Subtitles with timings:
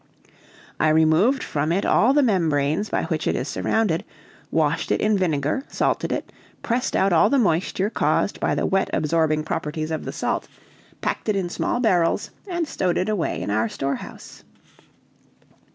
[0.79, 4.03] I removed from it all the membranes by which it is surrounded,
[4.49, 6.31] washed it in vinegar, salted it,
[6.63, 10.47] pressed out all the moisture caused by the wet absorbing properties of the salt,
[11.01, 14.43] packed it in small barrels, and stowed it away in our storehouse.